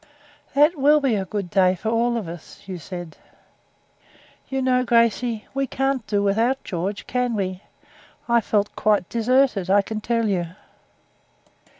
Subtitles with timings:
[0.55, 3.17] 'That will be a good day for all of us,' she said.
[4.49, 7.61] 'You know, Gracey, we can't do without George, can we?
[8.27, 10.47] I felt quite deserted, I can tell you.'